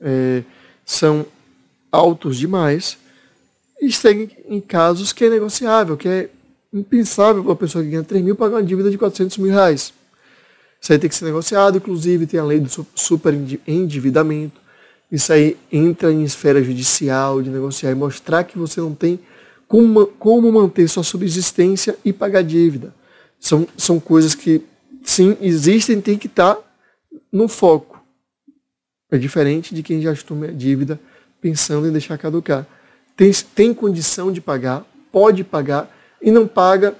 é, 0.00 0.42
são 0.84 1.26
altos 1.92 2.38
demais 2.38 2.96
e 3.80 3.92
segue 3.92 4.30
em 4.48 4.60
casos 4.60 5.12
que 5.12 5.26
é 5.26 5.30
negociável, 5.30 5.98
que 5.98 6.08
é 6.08 6.30
impensável 6.72 7.42
para 7.42 7.50
uma 7.50 7.56
pessoa 7.56 7.84
que 7.84 7.90
ganha 7.90 8.02
3 8.02 8.24
mil 8.24 8.34
pagar 8.34 8.56
uma 8.56 8.62
dívida 8.62 8.90
de 8.90 8.96
400 8.96 9.36
mil 9.36 9.52
reais. 9.52 9.92
Isso 10.80 10.92
aí 10.92 10.98
tem 10.98 11.10
que 11.10 11.14
ser 11.14 11.26
negociado, 11.26 11.76
inclusive 11.76 12.26
tem 12.26 12.40
a 12.40 12.44
lei 12.44 12.58
do 12.58 12.70
super 12.94 13.34
endividamento. 13.66 14.65
Isso 15.10 15.32
aí 15.32 15.56
entra 15.70 16.12
em 16.12 16.24
esfera 16.24 16.62
judicial 16.62 17.40
de 17.40 17.50
negociar 17.50 17.90
e 17.90 17.94
mostrar 17.94 18.44
que 18.44 18.58
você 18.58 18.80
não 18.80 18.94
tem 18.94 19.18
como, 19.68 20.06
como 20.06 20.50
manter 20.50 20.88
sua 20.88 21.02
subsistência 21.02 21.96
e 22.04 22.12
pagar 22.12 22.42
dívida. 22.42 22.94
São, 23.38 23.66
são 23.76 24.00
coisas 24.00 24.34
que, 24.34 24.62
sim, 25.04 25.36
existem 25.40 26.00
tem 26.00 26.18
que 26.18 26.26
estar 26.26 26.56
no 27.30 27.48
foco. 27.48 28.02
É 29.10 29.18
diferente 29.18 29.74
de 29.74 29.82
quem 29.82 30.00
já 30.00 30.10
assume 30.10 30.48
a 30.48 30.52
dívida 30.52 30.98
pensando 31.40 31.86
em 31.86 31.92
deixar 31.92 32.18
caducar 32.18 32.66
tem, 33.16 33.32
tem 33.32 33.74
condição 33.74 34.30
de 34.30 34.40
pagar, 34.40 34.84
pode 35.10 35.42
pagar, 35.42 35.90
e 36.20 36.30
não 36.30 36.46
paga 36.46 36.94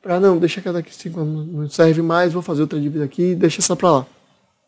para 0.00 0.18
não, 0.18 0.38
deixa 0.38 0.62
que 0.62 0.70
daqui 0.70 0.94
cinco 0.94 1.20
anos 1.20 1.46
não 1.46 1.68
serve 1.68 2.00
mais, 2.00 2.32
vou 2.32 2.40
fazer 2.40 2.62
outra 2.62 2.80
dívida 2.80 3.04
aqui, 3.04 3.34
deixa 3.34 3.60
essa 3.60 3.76
para 3.76 3.90
lá. 3.90 4.06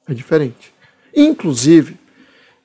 É 0.07 0.13
diferente. 0.13 0.75
Inclusive, 1.15 1.97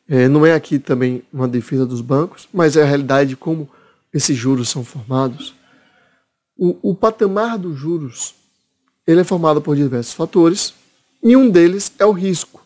é, 0.10 0.28
não 0.28 0.46
é 0.46 0.54
aqui 0.54 0.80
também 0.80 1.24
uma 1.32 1.48
defesa 1.48 1.86
dos 1.86 2.02
bancos, 2.02 2.48
mas 2.54 2.78
é 2.78 2.84
a 2.84 2.86
realidade 2.86 3.36
como 3.36 3.70
esses 4.14 4.38
juros 4.38 4.70
são 4.70 4.84
formados. 4.84 5.54
O, 6.56 6.92
o 6.92 6.96
patamar 6.96 7.58
dos 7.58 7.78
juros 7.78 8.36
ele 9.06 9.22
é 9.22 9.24
formado 9.24 9.62
por 9.62 9.76
diversos 9.76 10.14
fatores 10.14 10.74
e 11.24 11.36
um 11.36 11.50
deles 11.50 11.92
é 12.00 12.06
o 12.06 12.12
risco. 12.12 12.66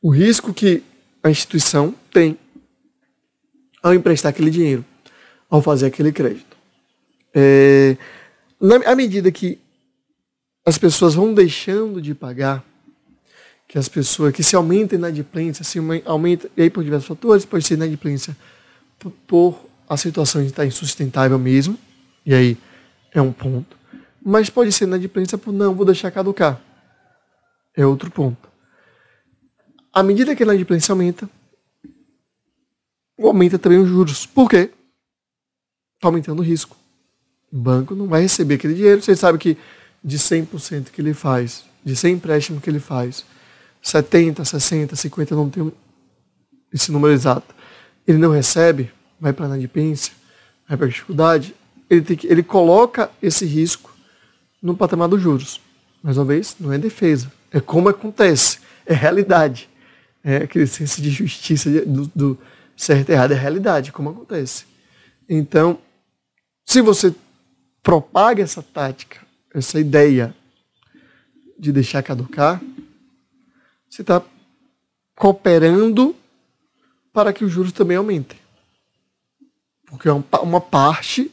O 0.00 0.10
risco 0.10 0.52
que 0.52 0.82
a 1.22 1.30
instituição 1.30 1.94
tem 2.10 2.36
ao 3.82 3.94
emprestar 3.94 4.30
aquele 4.30 4.50
dinheiro, 4.50 4.84
ao 5.48 5.62
fazer 5.62 5.86
aquele 5.86 6.12
crédito. 6.12 6.56
É, 7.34 7.96
na, 8.60 8.76
à 8.90 8.94
medida 8.94 9.30
que 9.30 9.58
as 10.64 10.78
pessoas 10.78 11.14
vão 11.14 11.34
deixando 11.34 12.00
de 12.00 12.14
pagar, 12.14 12.64
que 13.72 13.78
as 13.78 13.88
pessoas, 13.88 14.34
que 14.34 14.42
se 14.42 14.54
aumenta 14.54 14.94
a 14.94 14.98
inadimplência, 14.98 15.64
se 15.64 15.78
aumenta, 16.04 16.50
e 16.54 16.60
aí 16.60 16.68
por 16.68 16.84
diversos 16.84 17.08
fatores, 17.08 17.46
pode 17.46 17.64
ser 17.64 17.72
inadimplência 17.72 18.36
por, 18.98 19.10
por 19.26 19.66
a 19.88 19.96
situação 19.96 20.42
estar 20.42 20.66
insustentável 20.66 21.38
mesmo, 21.38 21.78
e 22.26 22.34
aí 22.34 22.58
é 23.12 23.22
um 23.22 23.32
ponto, 23.32 23.74
mas 24.22 24.50
pode 24.50 24.70
ser 24.72 24.84
inadimplência 24.84 25.38
por 25.38 25.52
não, 25.54 25.74
vou 25.74 25.86
deixar 25.86 26.10
caducar, 26.10 26.60
é 27.74 27.86
outro 27.86 28.10
ponto. 28.10 28.46
À 29.90 30.02
medida 30.02 30.36
que 30.36 30.42
a 30.42 30.44
inadimplência 30.44 30.92
aumenta, 30.92 31.26
aumenta 33.18 33.58
também 33.58 33.78
os 33.78 33.88
juros. 33.88 34.26
Por 34.26 34.50
quê? 34.50 34.70
Está 35.94 36.08
aumentando 36.08 36.40
o 36.40 36.44
risco. 36.44 36.76
O 37.50 37.56
banco 37.56 37.94
não 37.94 38.06
vai 38.06 38.20
receber 38.20 38.56
aquele 38.56 38.74
dinheiro. 38.74 39.00
Você 39.00 39.16
sabe 39.16 39.38
que 39.38 39.56
de 40.04 40.18
100% 40.18 40.90
que 40.90 41.00
ele 41.00 41.14
faz, 41.14 41.64
de 41.82 41.96
100 41.96 42.14
empréstimos 42.16 42.62
que 42.62 42.68
ele 42.68 42.78
faz, 42.78 43.24
70, 43.82 44.44
60, 44.44 44.94
50, 44.94 45.34
não 45.34 45.50
tem 45.50 45.72
esse 46.72 46.90
número 46.90 47.12
exato, 47.12 47.54
ele 48.06 48.18
não 48.18 48.30
recebe, 48.30 48.90
vai 49.20 49.32
para 49.32 49.46
a 49.46 49.48
inadimplência, 49.48 50.12
vai 50.68 50.76
para 50.76 50.86
a 50.86 50.88
dificuldade, 50.88 51.54
ele, 51.90 52.00
tem 52.00 52.16
que, 52.16 52.26
ele 52.26 52.42
coloca 52.42 53.10
esse 53.20 53.44
risco 53.44 53.94
no 54.62 54.76
patamar 54.76 55.08
dos 55.08 55.20
juros. 55.20 55.60
Mais 56.02 56.16
uma 56.16 56.24
vez, 56.24 56.56
não 56.58 56.72
é 56.72 56.78
defesa, 56.78 57.30
é 57.50 57.60
como 57.60 57.88
acontece, 57.88 58.60
é 58.86 58.94
realidade. 58.94 59.68
É 60.24 60.36
aquele 60.36 60.66
senso 60.66 61.02
de 61.02 61.10
justiça 61.10 61.68
do, 61.84 62.10
do 62.14 62.38
certo 62.76 63.10
e 63.10 63.12
errado, 63.12 63.32
é 63.32 63.36
realidade, 63.36 63.92
como 63.92 64.10
acontece. 64.10 64.64
Então, 65.28 65.78
se 66.64 66.80
você 66.80 67.14
propaga 67.82 68.42
essa 68.42 68.62
tática, 68.62 69.18
essa 69.52 69.78
ideia 69.80 70.34
de 71.58 71.72
deixar 71.72 72.02
caducar, 72.02 72.60
você 73.92 74.00
está 74.00 74.22
cooperando 75.14 76.16
para 77.12 77.30
que 77.30 77.44
os 77.44 77.52
juros 77.52 77.72
também 77.72 77.98
aumentem. 77.98 78.38
Porque 79.84 80.08
uma 80.08 80.62
parte 80.62 81.30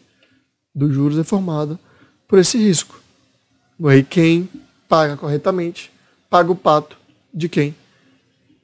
dos 0.76 0.94
juros 0.94 1.18
é 1.18 1.24
formada 1.24 1.80
por 2.28 2.38
esse 2.38 2.58
risco. 2.58 3.00
E 3.80 4.04
quem 4.04 4.50
paga 4.90 5.16
corretamente, 5.16 5.90
paga 6.30 6.52
o 6.52 6.56
pato 6.56 6.98
de 7.34 7.48
quem 7.48 7.74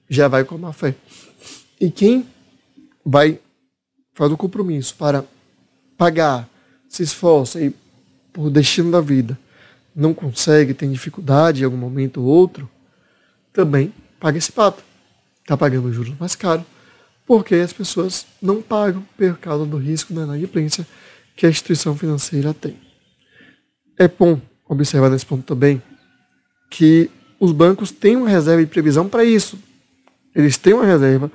já 0.10 0.28
vai 0.28 0.44
com 0.44 0.56
a 0.56 0.58
má 0.58 0.74
fé. 0.74 0.94
E 1.80 1.90
quem 1.90 2.28
vai 3.06 3.40
faz 4.14 4.30
o 4.30 4.36
compromisso 4.36 4.94
para 4.96 5.24
pagar, 5.98 6.50
se 6.90 7.02
esforça 7.02 7.62
e 7.62 7.74
por 8.34 8.50
destino 8.50 8.92
da 8.92 9.00
vida 9.00 9.40
não 9.96 10.14
consegue, 10.14 10.74
tem 10.74 10.92
dificuldade 10.92 11.62
em 11.62 11.64
algum 11.64 11.78
momento 11.78 12.22
ou 12.22 12.28
outro, 12.28 12.70
também 13.56 13.94
paga 14.20 14.38
esse 14.38 14.52
pato. 14.52 14.84
Está 15.42 15.56
pagando 15.56 15.92
juros 15.92 16.14
mais 16.20 16.36
caros, 16.36 16.66
porque 17.26 17.56
as 17.56 17.72
pessoas 17.72 18.26
não 18.42 18.62
pagam 18.62 19.04
por 19.18 19.38
causa 19.38 19.66
do 19.66 19.78
risco 19.78 20.14
da 20.14 20.24
inadimplência 20.24 20.86
que 21.36 21.46
a 21.46 21.50
instituição 21.50 21.98
financeira 21.98 22.54
tem. 22.54 22.78
É 23.98 24.08
bom 24.08 24.40
observar 24.68 25.10
nesse 25.10 25.26
ponto 25.26 25.44
também 25.44 25.82
que 26.70 27.10
os 27.40 27.52
bancos 27.52 27.92
têm 27.92 28.18
uma 28.18 28.30
reserva 28.30 28.64
de 28.64 28.70
previsão 28.70 29.08
para 29.08 29.24
isso. 29.24 29.58
Eles 30.36 30.58
têm 30.58 30.74
uma 30.74 30.86
reserva 30.86 31.32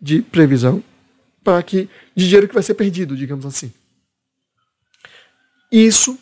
de 0.00 0.22
previsão 0.22 0.82
para 1.44 1.62
que 1.62 1.88
de 2.14 2.24
dinheiro 2.24 2.48
que 2.48 2.54
vai 2.54 2.62
ser 2.62 2.74
perdido, 2.74 3.16
digamos 3.16 3.44
assim. 3.44 3.72
Isso, 5.70 6.18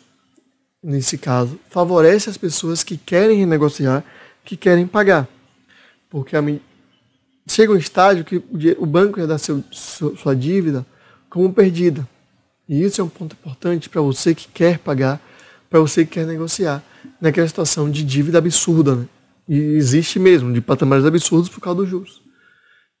nesse 0.83 1.17
caso, 1.17 1.59
favorece 1.69 2.29
as 2.29 2.37
pessoas 2.37 2.83
que 2.83 2.97
querem 2.97 3.39
renegociar, 3.39 4.03
que 4.43 4.57
querem 4.57 4.85
pagar. 4.85 5.27
Porque 6.09 6.35
a, 6.35 6.41
chega 7.47 7.71
um 7.71 7.77
estágio 7.77 8.23
que 8.23 8.37
o, 8.77 8.85
banco 8.85 9.19
ia 9.19 9.27
dar 9.27 9.37
seu, 9.37 9.63
sua 9.71 10.35
dívida 10.35 10.85
como 11.29 11.53
perdida. 11.53 12.07
E 12.67 12.83
isso 12.83 12.99
é 12.99 13.03
um 13.03 13.09
ponto 13.09 13.33
importante 13.33 13.89
para 13.89 14.01
você 14.01 14.35
que 14.35 14.47
quer 14.47 14.79
pagar, 14.79 15.21
para 15.69 15.79
você 15.79 16.05
que 16.05 16.11
quer 16.11 16.25
negociar, 16.25 16.83
naquela 17.19 17.47
situação 17.47 17.89
de 17.89 18.03
dívida 18.03 18.37
absurda. 18.37 18.95
Né? 18.95 19.05
E 19.47 19.55
existe 19.55 20.19
mesmo, 20.19 20.51
de 20.51 20.59
patamares 20.59 21.05
absurdos 21.05 21.49
por 21.49 21.61
causa 21.61 21.81
dos 21.81 21.89
juros. 21.89 22.21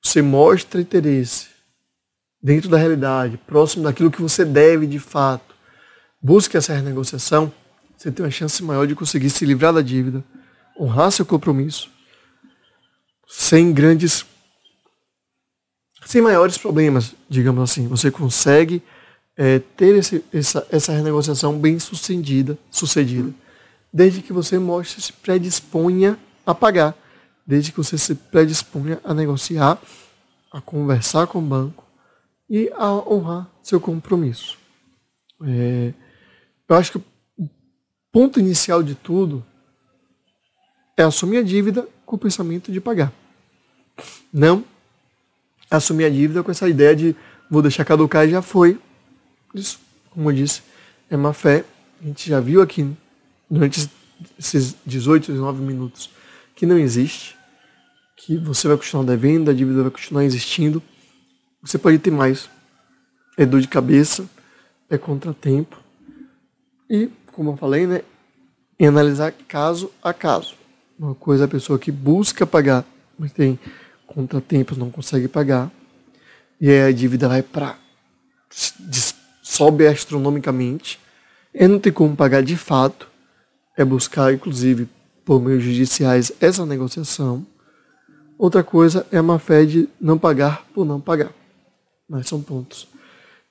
Você 0.01 0.21
mostra 0.21 0.79
interesse 0.79 1.47
dentro 2.41 2.69
da 2.69 2.77
realidade, 2.77 3.37
próximo 3.45 3.83
daquilo 3.83 4.11
que 4.11 4.21
você 4.21 4.45
deve 4.45 4.87
de 4.87 4.99
fato. 4.99 5.55
Busque 6.21 6.55
essa 6.55 6.73
renegociação, 6.73 7.51
você 7.97 8.11
tem 8.11 8.23
uma 8.23 8.31
chance 8.31 8.63
maior 8.63 8.85
de 8.87 8.95
conseguir 8.95 9.29
se 9.29 9.45
livrar 9.45 9.73
da 9.73 9.81
dívida, 9.81 10.23
honrar 10.79 11.11
seu 11.11 11.25
compromisso, 11.25 11.89
sem 13.27 13.73
grandes, 13.73 14.25
sem 16.05 16.21
maiores 16.21 16.57
problemas, 16.57 17.13
digamos 17.29 17.69
assim. 17.69 17.87
Você 17.87 18.09
consegue 18.09 18.81
é, 19.35 19.59
ter 19.59 19.95
esse, 19.95 20.23
essa, 20.33 20.65
essa 20.71 20.93
renegociação 20.93 21.59
bem 21.59 21.77
sucedida, 21.77 22.57
sucedida, 22.71 23.33
desde 23.91 24.21
que 24.21 24.31
você 24.31 24.57
mostre 24.57 25.01
se 25.01 25.11
predisponha 25.11 26.17
a 26.45 26.55
pagar, 26.55 26.95
desde 27.45 27.71
que 27.71 27.77
você 27.77 27.97
se 27.97 28.15
predisponha 28.15 28.99
a 29.03 29.13
negociar, 29.13 29.79
a 30.51 30.61
conversar 30.61 31.27
com 31.27 31.39
o 31.39 31.41
banco 31.41 31.85
e 32.49 32.71
a 32.75 32.91
honrar 32.93 33.49
seu 33.61 33.81
compromisso. 33.81 34.57
É, 35.43 35.93
eu 36.67 36.75
acho 36.75 36.93
que 36.93 36.97
o 36.97 37.49
ponto 38.11 38.39
inicial 38.39 38.81
de 38.81 38.95
tudo 38.95 39.45
é 40.97 41.03
assumir 41.03 41.37
a 41.37 41.43
dívida 41.43 41.87
com 42.07 42.15
o 42.15 42.19
pensamento 42.19 42.71
de 42.71 42.79
pagar. 42.79 43.13
Não 44.33 44.63
assumir 45.69 46.05
a 46.05 46.09
dívida 46.09 46.41
com 46.41 46.49
essa 46.49 46.67
ideia 46.67 46.95
de 46.95 47.15
vou 47.51 47.61
deixar 47.61 47.83
caducar 47.83 48.25
e 48.25 48.31
já 48.31 48.41
foi. 48.41 48.79
Isso, 49.53 49.77
como 50.09 50.31
eu 50.31 50.35
disse, 50.35 50.63
é 51.09 51.17
má 51.17 51.33
fé. 51.33 51.65
A 52.01 52.05
gente 52.05 52.29
já 52.29 52.39
viu 52.39 52.61
aqui 52.61 52.89
durante 53.49 53.89
esses 54.39 54.75
18, 54.85 55.33
19 55.33 55.61
minutos 55.61 56.09
que 56.55 56.65
não 56.65 56.77
existe, 56.77 57.35
que 58.15 58.37
você 58.37 58.67
vai 58.69 58.77
continuar 58.77 59.03
devendo, 59.03 59.51
a 59.51 59.53
dívida 59.53 59.81
vai 59.81 59.91
continuar 59.91 60.23
existindo. 60.23 60.81
Você 61.61 61.77
pode 61.77 61.99
ter 61.99 62.11
mais. 62.11 62.49
É 63.37 63.45
dor 63.45 63.59
de 63.59 63.67
cabeça, 63.67 64.27
é 64.89 64.97
contratempo. 64.97 65.77
E, 66.89 67.09
como 67.33 67.51
eu 67.51 67.57
falei, 67.57 67.85
né, 67.85 68.01
em 68.79 68.87
analisar 68.87 69.33
caso 69.47 69.91
a 70.01 70.13
caso. 70.13 70.55
Uma 70.99 71.13
coisa 71.13 71.43
é 71.43 71.45
a 71.45 71.49
pessoa 71.49 71.77
que 71.77 71.91
busca 71.91 72.45
pagar, 72.45 72.85
mas 73.17 73.31
tem 73.31 73.59
contratempos, 74.05 74.77
não 74.77 74.89
consegue 74.89 75.27
pagar. 75.27 75.71
E 76.59 76.69
aí 76.69 76.81
a 76.81 76.91
dívida 76.91 77.27
vai 77.27 77.43
para. 77.43 77.77
sobe 79.43 79.87
astronomicamente. 79.87 80.99
E 81.53 81.67
não 81.67 81.79
tem 81.79 81.91
como 81.91 82.15
pagar 82.15 82.41
de 82.41 82.57
fato. 82.57 83.07
É 83.75 83.85
buscar, 83.85 84.33
inclusive, 84.33 84.87
por 85.23 85.41
meios 85.41 85.63
judiciais 85.63 86.31
essa 86.41 86.65
negociação. 86.65 87.45
Outra 88.37 88.63
coisa 88.63 89.05
é 89.11 89.17
a 89.17 89.23
má 89.23 89.37
fé 89.37 89.65
de 89.65 89.89
não 89.99 90.17
pagar 90.17 90.65
por 90.73 90.85
não 90.85 90.99
pagar. 90.99 91.31
Mas 92.09 92.27
são 92.27 92.41
pontos 92.41 92.87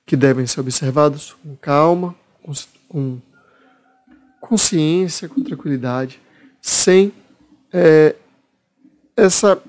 que 0.05 0.15
devem 0.15 0.47
ser 0.47 0.61
observados 0.61 1.35
com 1.43 1.55
calma, 1.57 2.15
com, 2.87 3.19
consciência, 4.39 5.27
com 5.27 5.43
tranquilidade, 5.43 6.21
sem 6.61 7.11
é, 7.73 8.15
essa 9.15 9.61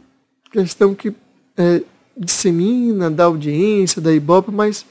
questão 0.51 0.95
que 0.95 1.15
é, 1.57 1.83
dissemina 2.17 3.11
da 3.11 3.25
audiência, 3.25 4.01
da 4.01 4.13
Ibope, 4.13 4.51
mas, 4.51 4.85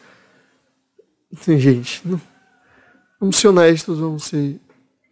assim, 1.33 1.59
gente, 1.59 2.01
não, 2.07 2.19
vamos 3.19 3.37
ser 3.37 3.49
honestos, 3.49 3.99
vamos 3.99 4.23
ser 4.23 4.59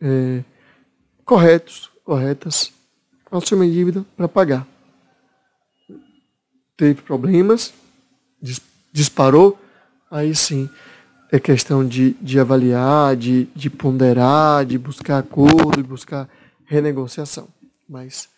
é, 0.01 0.43
corretos, 1.23 1.91
corretas, 2.03 2.71
assumir 3.31 3.71
dívida 3.71 4.05
para 4.15 4.27
pagar. 4.27 4.67
Teve 6.77 7.01
problemas, 7.01 7.73
disparou, 8.91 9.59
aí 10.11 10.35
sim 10.35 10.69
é 11.31 11.39
questão 11.39 11.85
de, 11.85 12.11
de 12.21 12.39
avaliar, 12.39 13.15
de, 13.15 13.47
de 13.55 13.69
ponderar, 13.69 14.65
de 14.65 14.77
buscar 14.77 15.19
acordo, 15.19 15.71
de 15.75 15.83
buscar 15.83 16.29
renegociação. 16.65 17.47
Mas 17.87 18.29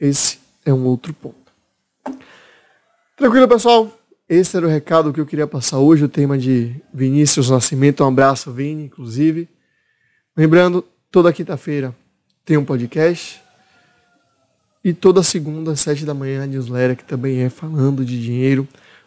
esse 0.00 0.38
é 0.64 0.72
um 0.72 0.84
outro 0.84 1.12
ponto. 1.12 1.52
Tranquilo, 3.16 3.48
pessoal? 3.48 3.90
Esse 4.28 4.56
era 4.56 4.66
o 4.66 4.70
recado 4.70 5.12
que 5.12 5.20
eu 5.20 5.26
queria 5.26 5.46
passar 5.46 5.78
hoje, 5.78 6.04
o 6.04 6.08
tema 6.08 6.38
de 6.38 6.74
Vinícius 6.92 7.50
Nascimento. 7.50 8.02
Um 8.02 8.08
abraço, 8.08 8.50
Vini, 8.50 8.84
inclusive. 8.84 9.48
Lembrando, 10.36 10.84
toda 11.10 11.32
quinta-feira 11.32 11.94
tem 12.44 12.56
um 12.56 12.64
podcast. 12.64 13.40
E 14.82 14.92
toda 14.92 15.22
segunda, 15.22 15.72
às 15.72 15.80
sete 15.80 16.04
da 16.04 16.12
manhã, 16.12 16.42
a 16.42 16.46
newsletter, 16.46 16.96
que 16.96 17.04
também 17.04 17.40
é 17.40 17.48
falando 17.48 18.04
de 18.04 18.20
dinheiro. 18.20 18.66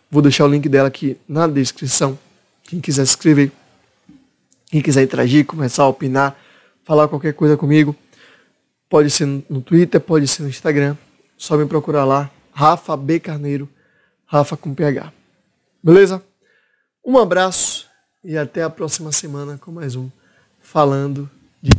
Vou 0.10 0.22
deixar 0.22 0.46
o 0.46 0.48
link 0.48 0.70
dela 0.70 0.88
aqui 0.88 1.18
na 1.28 1.46
descrição. 1.48 2.18
Quem 2.64 2.80
quiser 2.80 3.06
se 3.06 3.12
inscrever, 3.12 3.52
quem 4.72 4.82
quiser 4.82 5.04
interagir, 5.04 5.46
começar 5.46 5.84
a 5.84 5.88
opinar, 5.88 6.36
falar 6.84 7.08
qualquer 7.08 7.34
coisa 7.34 7.56
comigo, 7.56 7.96
pode 8.89 9.10
ser 9.10 9.26
no 9.50 9.62
Twitter, 9.62 10.00
pode 10.00 10.28
ser 10.28 10.43
no 10.43 10.50
Instagram. 10.50 10.95
Só 11.38 11.58
me 11.58 11.65
procurar 11.65 12.06
lá, 12.06 12.32
Rafa 12.52 12.95
B. 12.97 13.19
Carneiro, 13.19 13.69
Rafa 14.26 14.58
com 14.58 14.73
PH. 14.73 15.13
Beleza? 15.84 16.23
Um 17.06 17.17
abraço 17.17 17.88
e 18.23 18.38
até 18.38 18.63
a 18.63 18.69
próxima 18.69 19.12
semana 19.12 19.58
com 19.58 19.71
mais 19.71 19.95
um 19.95 20.10
Falando 20.60 21.30
de 21.62 21.71